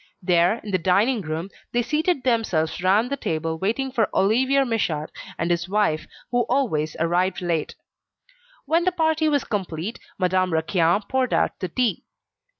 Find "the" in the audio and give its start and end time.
0.71-0.79, 3.11-3.15, 8.85-8.91, 11.59-11.69